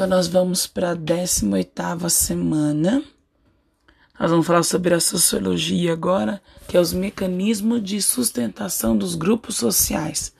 [0.00, 3.04] Então, nós vamos para a 18 semana.
[4.18, 9.56] Nós vamos falar sobre a sociologia agora, que é os mecanismos de sustentação dos grupos
[9.56, 10.34] sociais.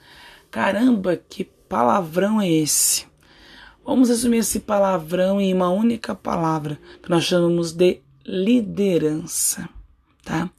[0.49, 3.05] Caramba, que palavrão é esse?
[3.85, 9.69] Vamos resumir esse palavrão em uma única palavra, que nós chamamos de liderança,
[10.23, 10.49] tá?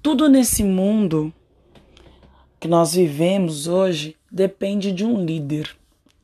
[0.00, 1.34] Tudo nesse mundo
[2.60, 5.76] que nós vivemos hoje depende de um líder,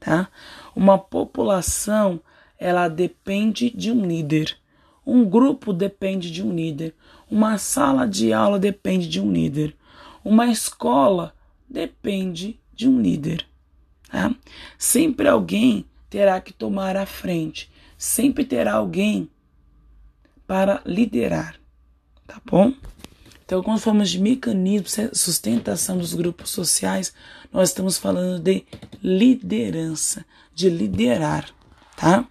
[0.04, 0.28] tá?
[0.76, 2.20] Uma população,
[2.58, 4.56] ela depende de um líder.
[5.06, 6.94] Um grupo depende de um líder.
[7.30, 9.74] Uma sala de aula depende de um líder.
[10.24, 11.34] Uma escola
[11.68, 13.46] depende de um líder.
[14.10, 14.34] Tá?
[14.78, 17.70] Sempre alguém terá que tomar a frente.
[17.98, 19.28] Sempre terá alguém
[20.46, 21.56] para liderar.
[22.26, 22.72] Tá bom?
[23.54, 27.14] Então, quando falamos de mecanismo de sustentação dos grupos sociais,
[27.52, 28.64] nós estamos falando de
[29.00, 31.48] liderança, de liderar,
[31.96, 32.26] tá?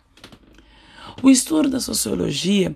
[1.21, 2.75] O estudo da sociologia,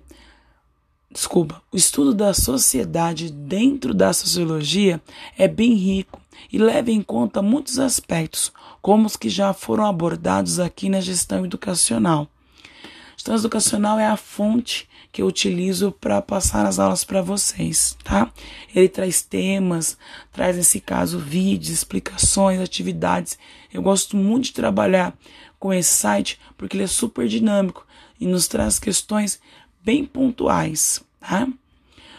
[1.10, 4.98] desculpa, o estudo da sociedade dentro da sociologia
[5.36, 6.18] é bem rico
[6.50, 11.44] e leva em conta muitos aspectos, como os que já foram abordados aqui na gestão
[11.44, 12.26] educacional.
[12.64, 17.96] A gestão educacional é a fonte que eu utilizo para passar as aulas para vocês,
[18.04, 18.30] tá?
[18.74, 19.96] Ele traz temas,
[20.32, 23.38] traz nesse caso vídeos, explicações, atividades.
[23.72, 25.16] Eu gosto muito de trabalhar
[25.58, 27.86] com esse site porque ele é super dinâmico
[28.20, 29.40] e nos traz questões
[29.82, 31.48] bem pontuais, tá?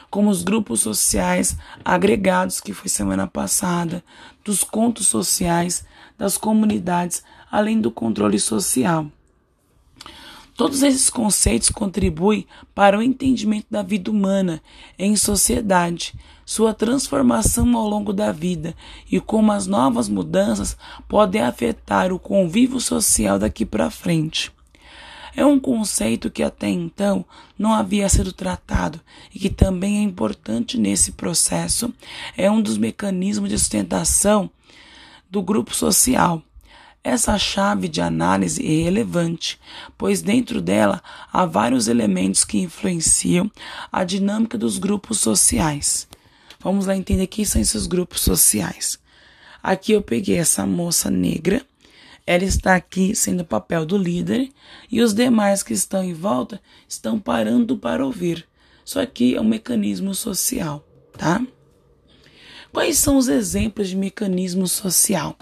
[0.10, 4.04] Como os grupos sociais agregados que foi semana passada,
[4.44, 5.86] dos contos sociais,
[6.18, 9.10] das comunidades, além do controle social.
[10.60, 14.62] Todos esses conceitos contribuem para o entendimento da vida humana
[14.98, 16.14] em sociedade,
[16.46, 18.76] sua transformação ao longo da vida
[19.10, 20.76] e como as novas mudanças
[21.08, 24.52] podem afetar o convívio social daqui para frente.
[25.34, 27.24] É um conceito que até então
[27.58, 29.00] não havia sido tratado
[29.34, 31.94] e que também é importante nesse processo.
[32.36, 34.52] É um dos mecanismos de sustentação
[35.32, 36.44] do grupo social
[37.04, 39.60] essa chave de análise é relevante,
[39.98, 41.02] pois dentro dela
[41.32, 43.50] há vários elementos que influenciam
[43.92, 46.08] a dinâmica dos grupos sociais.
[46.60, 49.00] Vamos lá entender quem são esses grupos sociais.
[49.64, 51.66] Aqui eu peguei essa moça negra,
[52.28, 54.52] ela está aqui sendo o papel do líder
[54.92, 58.46] e os demais que estão em volta estão parando para ouvir.
[58.86, 60.86] Isso aqui é um mecanismo social,
[61.18, 61.42] tá?
[62.72, 65.36] Quais são os exemplos de mecanismo social?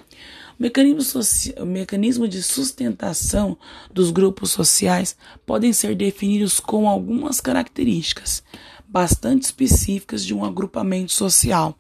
[0.59, 1.22] Mecanismo,
[1.68, 3.57] mecanismo de sustentação
[3.91, 8.44] dos grupos sociais podem ser definidos com algumas características
[8.88, 11.78] bastante específicas de um agrupamento social.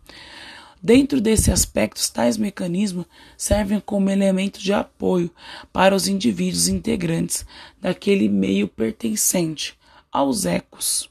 [0.81, 3.05] Dentro desse aspecto, tais mecanismos
[3.35, 5.31] servem como elemento de apoio
[5.73, 7.45] para os indivíduos integrantes
[7.81, 9.75] daquele meio pertencente
[10.11, 11.09] aos ecos.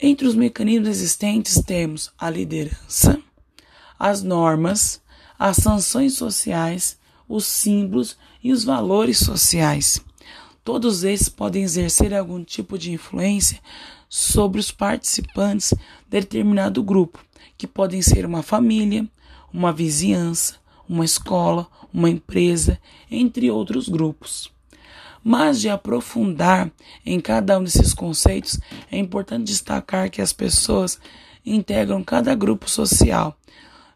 [0.00, 3.22] Entre os mecanismos existentes temos a liderança,
[3.98, 5.00] as normas,
[5.38, 10.00] as sanções sociais, os símbolos e os valores sociais.
[10.64, 13.60] Todos esses podem exercer algum tipo de influência
[14.08, 15.70] sobre os participantes
[16.08, 17.18] de determinado grupo,
[17.58, 19.06] que podem ser uma família,
[19.52, 20.56] uma vizinhança,
[20.88, 22.78] uma escola, uma empresa,
[23.10, 24.50] entre outros grupos.
[25.22, 26.70] Mas de aprofundar
[27.04, 28.58] em cada um desses conceitos,
[28.90, 30.98] é importante destacar que as pessoas
[31.44, 33.36] integram cada grupo social,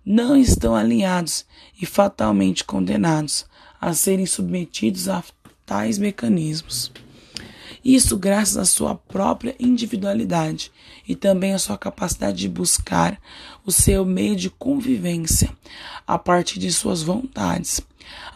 [0.05, 1.45] não estão alinhados
[1.81, 3.47] e fatalmente condenados
[3.81, 5.23] a serem submetidos a
[5.65, 6.91] tais mecanismos.
[7.85, 10.73] Isso graças à sua própria individualidade
[11.07, 13.21] e também à sua capacidade de buscar
[13.65, 15.51] o seu meio de convivência
[16.07, 17.81] a partir de suas vontades.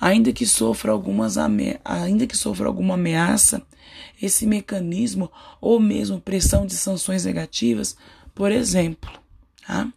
[0.00, 1.36] Ainda que sofra algumas
[1.84, 3.62] ainda que sofra alguma ameaça,
[4.20, 5.30] esse mecanismo
[5.60, 7.96] ou mesmo pressão de sanções negativas,
[8.34, 9.10] por exemplo,
[9.66, 9.92] tá?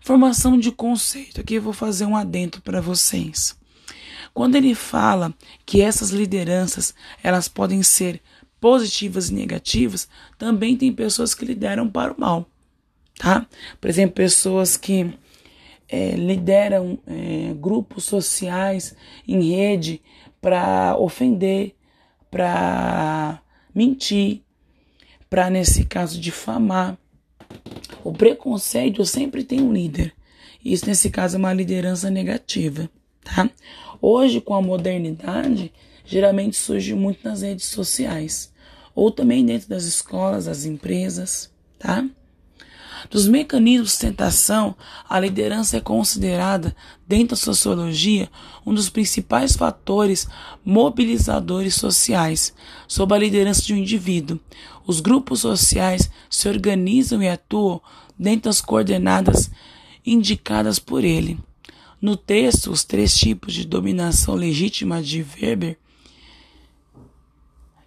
[0.00, 1.40] Formação de conceito.
[1.40, 3.56] Aqui eu vou fazer um adendo para vocês.
[4.32, 5.34] Quando ele fala
[5.66, 8.20] que essas lideranças elas podem ser
[8.60, 10.08] positivas e negativas,
[10.38, 12.46] também tem pessoas que lideram para o mal,
[13.18, 13.46] tá?
[13.80, 15.12] Por exemplo, pessoas que
[15.88, 18.94] é, lideram é, grupos sociais
[19.26, 20.00] em rede
[20.40, 21.74] para ofender,
[22.30, 23.42] para
[23.74, 24.42] mentir,
[25.28, 26.96] para nesse caso difamar.
[28.04, 30.14] O preconceito sempre tem um líder.
[30.64, 32.90] Isso, nesse caso, é uma liderança negativa,
[33.24, 33.50] tá?
[34.00, 35.72] Hoje, com a modernidade,
[36.04, 38.52] geralmente surge muito nas redes sociais.
[38.94, 42.04] Ou também dentro das escolas, das empresas, tá?
[43.10, 44.76] Dos mecanismos de sustentação,
[45.08, 46.76] a liderança é considerada,
[47.08, 48.30] dentro da sociologia,
[48.64, 50.28] um dos principais fatores
[50.64, 52.54] mobilizadores sociais,
[52.86, 54.38] sob a liderança de um indivíduo.
[54.86, 57.80] Os grupos sociais se organizam e atuam
[58.16, 59.50] dentro das coordenadas
[60.06, 61.36] indicadas por ele.
[62.00, 65.76] No texto, os três tipos de dominação legítima de Weber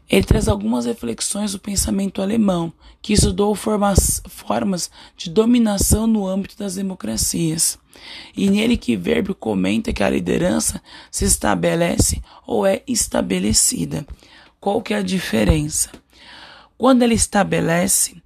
[0.09, 2.71] ele traz algumas reflexões do pensamento alemão,
[3.01, 7.79] que estudou formas, formas de dominação no âmbito das democracias.
[8.35, 14.05] E nele que Weber comenta que a liderança se estabelece ou é estabelecida.
[14.59, 15.89] Qual que é a diferença?
[16.77, 18.21] Quando ela estabelece,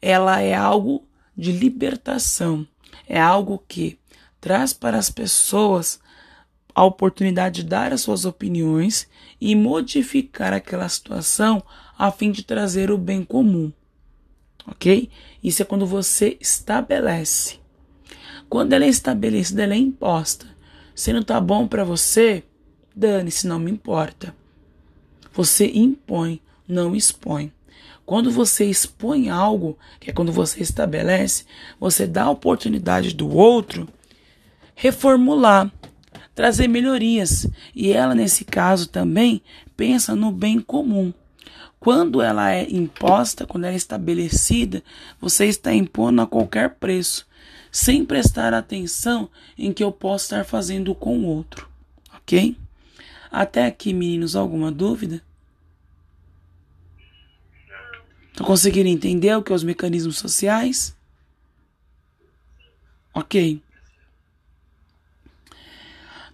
[0.00, 1.04] ela é algo
[1.36, 2.66] de libertação,
[3.08, 3.98] é algo que
[4.40, 6.00] traz para as pessoas
[6.74, 9.08] a oportunidade de dar as suas opiniões
[9.40, 11.62] e modificar aquela situação
[11.98, 13.72] a fim de trazer o bem comum.
[14.66, 15.10] Ok?
[15.42, 17.58] Isso é quando você estabelece.
[18.48, 20.46] Quando ela é estabelecida, ela é imposta.
[20.94, 22.44] Se não tá bom para você,
[22.94, 24.34] dane-se, não me importa.
[25.32, 27.52] Você impõe, não expõe.
[28.04, 31.44] Quando você expõe algo, que é quando você estabelece,
[31.80, 33.88] você dá a oportunidade do outro
[34.74, 35.72] reformular,
[36.34, 37.46] trazer melhorias.
[37.74, 39.42] E ela, nesse caso, também
[39.76, 41.12] pensa no bem comum.
[41.78, 44.82] Quando ela é imposta, quando ela é estabelecida,
[45.20, 47.26] você está impondo a qualquer preço,
[47.72, 51.68] sem prestar atenção em que eu posso estar fazendo com o outro.
[52.14, 52.56] Ok?
[53.30, 55.22] Até aqui, meninos, alguma dúvida?
[58.30, 60.96] Estão conseguindo entender o que é os mecanismos sociais?
[63.12, 63.60] Ok.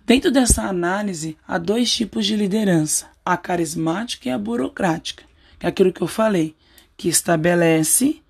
[0.08, 5.22] Dentro dessa análise, há dois tipos de liderança: a carismática e a burocrática,
[5.58, 6.56] que é aquilo que eu falei,
[6.96, 8.22] que estabelece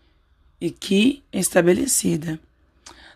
[0.60, 2.40] e que é estabelecida.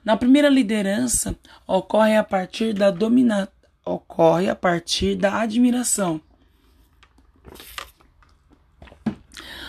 [0.04, 1.36] Na primeira liderança,
[1.66, 3.48] ocorre a partir da domina...
[3.84, 6.20] ocorre a partir da admiração,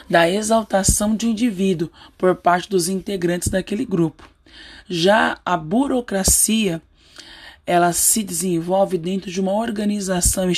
[0.08, 4.30] da exaltação de um indivíduo por parte dos integrantes daquele grupo.
[4.88, 6.80] Já a burocracia
[7.66, 10.52] ela se desenvolve dentro de uma organização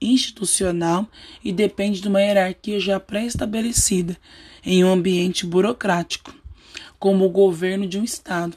[0.00, 1.08] institucional
[1.42, 4.16] e depende de uma hierarquia já pré-estabelecida
[4.64, 6.32] em um ambiente burocrático,
[6.98, 8.56] como o governo de um estado.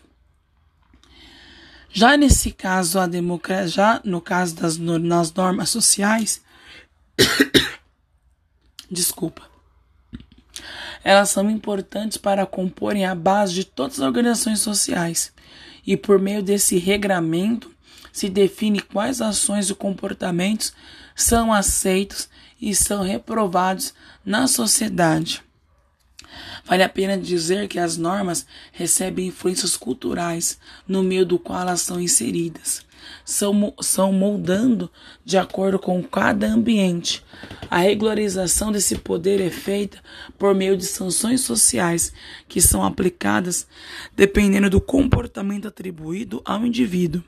[1.90, 6.42] Já nesse caso, a democracia, já no caso das nas normas sociais,
[8.92, 9.44] desculpa,
[11.04, 15.34] elas são importantes para comporem a base de todas as organizações sociais.
[15.88, 17.75] E por meio desse regramento,
[18.16, 20.72] se define quais ações e comportamentos
[21.14, 22.30] são aceitos
[22.62, 23.94] e são reprovados
[24.26, 25.44] na sociedade.
[26.64, 30.58] Vale a pena dizer que as normas recebem influências culturais
[30.88, 32.86] no meio do qual elas são inseridas.
[33.26, 34.90] São, são moldando
[35.26, 37.22] de acordo com cada ambiente.
[37.70, 40.02] A regularização desse poder é feita
[40.40, 42.14] por meio de sanções sociais
[42.48, 43.68] que são aplicadas
[44.16, 47.22] dependendo do comportamento atribuído ao indivíduo.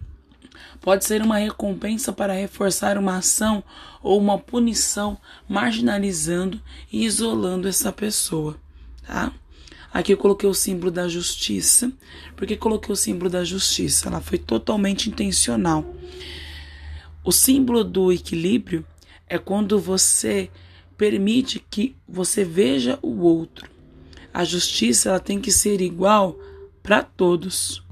[0.81, 3.63] Pode ser uma recompensa para reforçar uma ação
[4.01, 5.17] ou uma punição,
[5.47, 6.61] marginalizando
[6.91, 8.57] e isolando essa pessoa,
[9.05, 9.33] tá?
[9.93, 11.91] Aqui eu coloquei o símbolo da justiça.
[12.35, 14.07] Porque coloquei o símbolo da justiça?
[14.07, 15.83] Ela foi totalmente intencional.
[17.23, 18.85] O símbolo do equilíbrio
[19.27, 20.49] é quando você
[20.97, 23.69] permite que você veja o outro.
[24.33, 26.37] A justiça ela tem que ser igual
[26.83, 27.83] para todos,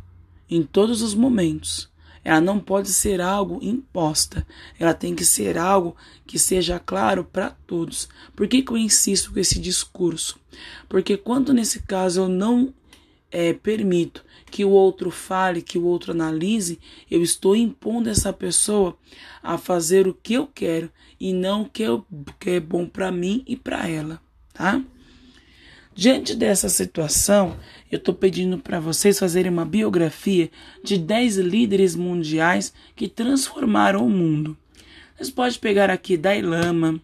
[0.49, 1.89] em todos os momentos.
[2.25, 4.45] Ela não pode ser algo imposta.
[4.79, 8.09] Ela tem que ser algo que seja claro para todos.
[8.35, 10.39] Por que, que, eu insisto com esse discurso?
[10.89, 12.73] Porque quando nesse caso eu não
[13.31, 16.79] é, permito que o outro fale, que o outro analise,
[17.11, 18.97] eu estou impondo essa pessoa
[19.43, 20.89] a fazer o que eu quero
[21.19, 22.03] e não o que, eu,
[22.39, 24.19] que é bom para mim e para ela,
[24.51, 24.81] tá?
[25.97, 27.55] Diante dessa situação,
[27.89, 30.51] eu estou pedindo para vocês fazerem uma biografia
[30.83, 34.57] de 10 líderes mundiais que transformaram o mundo.
[35.15, 37.01] Vocês podem pegar aqui Dalai Lama,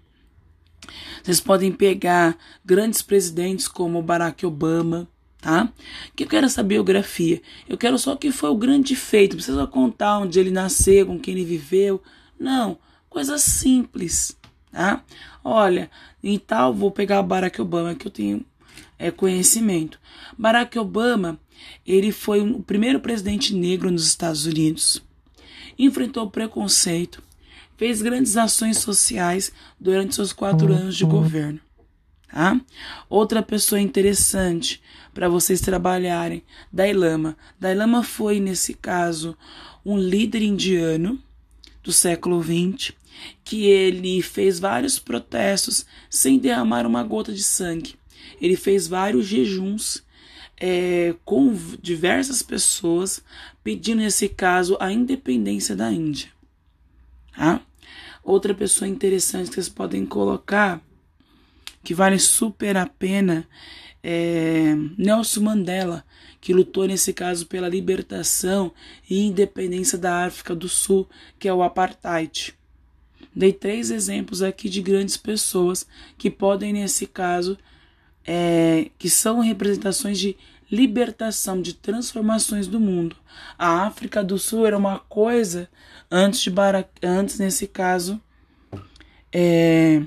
[1.23, 5.07] vocês podem pegar grandes presidentes como Barack Obama,
[5.39, 5.71] tá?
[6.13, 7.41] Que eu quero essa biografia.
[7.69, 9.31] Eu quero só que foi o grande feito.
[9.31, 12.03] Não precisa contar onde ele nasceu, com quem ele viveu.
[12.37, 12.77] Não,
[13.09, 14.37] coisa simples,
[14.69, 15.01] tá?
[15.41, 15.89] Olha,
[16.21, 18.45] em tal, vou pegar Barack Obama, que eu tenho
[19.01, 19.99] é, conhecimento.
[20.37, 21.39] Barack Obama,
[21.85, 25.03] ele foi o primeiro presidente negro nos Estados Unidos.
[25.77, 27.23] Enfrentou preconceito,
[27.75, 31.59] fez grandes ações sociais durante seus quatro anos de governo.
[32.31, 32.61] Tá?
[33.09, 34.81] Outra pessoa interessante
[35.13, 37.37] para vocês trabalharem, Dalai Lama.
[37.59, 39.35] Dalai Lama foi, nesse caso,
[39.83, 41.19] um líder indiano
[41.83, 42.93] do século XX,
[43.43, 47.95] que ele fez vários protestos sem derramar uma gota de sangue.
[48.41, 50.03] Ele fez vários jejuns
[50.57, 53.23] é, com diversas pessoas,
[53.63, 56.29] pedindo, nesse caso, a independência da Índia.
[57.35, 57.61] Tá?
[58.23, 60.81] Outra pessoa interessante que vocês podem colocar
[61.83, 63.47] que vale super a pena
[64.03, 66.05] é Nelson Mandela,
[66.39, 68.71] que lutou nesse caso pela libertação
[69.09, 71.07] e independência da África do Sul,
[71.39, 72.55] que é o apartheid.
[73.35, 75.87] Dei três exemplos aqui de grandes pessoas
[76.17, 77.57] que podem, nesse caso,
[78.25, 80.37] é, que são representações de
[80.71, 83.15] libertação, de transformações do mundo.
[83.57, 85.69] A África do Sul era uma coisa
[86.09, 88.21] antes de Barack, antes nesse caso,
[89.33, 90.03] é,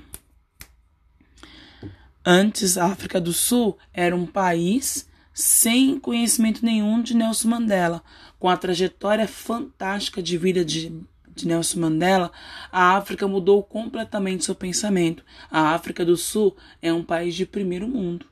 [2.27, 8.03] Antes, a África do Sul era um país sem conhecimento nenhum de Nelson Mandela.
[8.39, 11.03] Com a trajetória fantástica de vida de,
[11.35, 12.31] de Nelson Mandela,
[12.71, 15.25] a África mudou completamente seu pensamento.
[15.51, 18.27] A África do Sul é um país de primeiro mundo.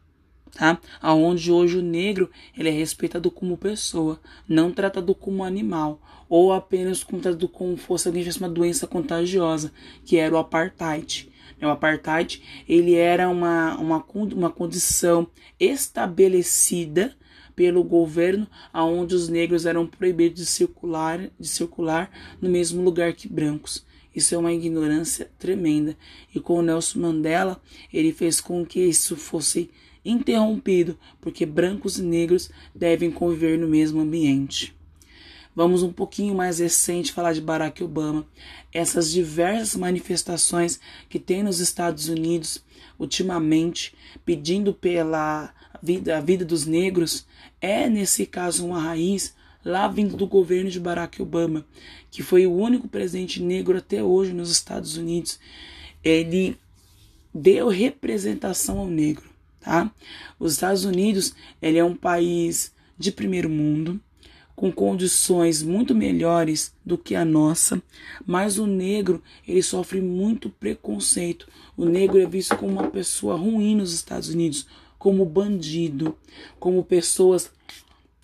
[0.53, 0.79] Tá?
[1.03, 7.03] Onde hoje o negro ele é respeitado como pessoa, não tratado como animal, ou apenas
[7.03, 9.73] tratado como fosse alguém tivesse uma doença contagiosa,
[10.05, 11.31] que era o apartheid.
[11.61, 14.05] O apartheid ele era uma, uma,
[14.35, 15.27] uma condição
[15.59, 17.17] estabelecida
[17.55, 23.29] pelo governo aonde os negros eram proibidos de circular, de circular no mesmo lugar que
[23.29, 23.85] brancos.
[24.15, 25.97] Isso é uma ignorância tremenda.
[26.35, 27.61] E com o Nelson Mandela,
[27.93, 29.71] ele fez com que isso fosse
[30.05, 34.75] interrompido, porque brancos e negros devem conviver no mesmo ambiente.
[35.55, 38.27] Vamos um pouquinho mais recente falar de Barack Obama.
[38.73, 40.81] Essas diversas manifestações
[41.11, 42.65] que tem nos Estados Unidos
[42.99, 43.95] ultimamente
[44.25, 47.27] pedindo pela vida, a vida dos negros
[47.61, 51.67] é nesse caso uma raiz lá vindo do governo de Barack Obama,
[52.11, 55.39] que foi o único presidente negro até hoje nos Estados Unidos.
[56.03, 56.57] Ele
[57.35, 59.29] deu representação ao negro,
[59.61, 59.93] tá?
[60.39, 64.01] Os Estados Unidos, ele é um país de primeiro mundo,
[64.55, 67.83] com condições muito melhores do que a nossa,
[68.25, 71.49] mas o negro ele sofre muito preconceito.
[71.77, 74.67] O negro é visto como uma pessoa ruim nos Estados Unidos,
[74.99, 76.17] como bandido,
[76.61, 77.51] como pessoas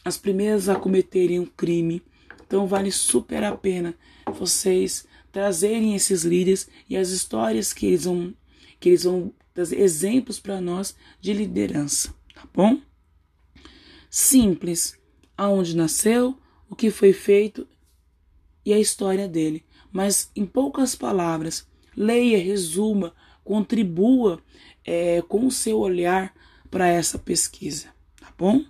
[0.04, 2.02] as primeiras a cometerem um crime.
[2.46, 3.94] Então vale super a pena
[4.32, 8.34] vocês trazerem esses líderes e as histórias que eles vão
[8.80, 12.80] que eles vão trazer exemplos para nós de liderança, tá bom?
[14.08, 14.96] Simples,
[15.38, 16.36] aonde nasceu,
[16.68, 17.66] o que foi feito
[18.66, 19.64] e a história dele.
[19.92, 21.66] Mas em poucas palavras,
[21.96, 23.14] leia, resuma,
[23.44, 24.42] contribua
[24.84, 26.34] é, com o seu olhar
[26.70, 27.86] para essa pesquisa,
[28.20, 28.64] tá bom?